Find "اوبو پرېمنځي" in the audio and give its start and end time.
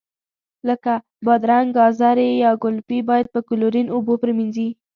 3.95-4.69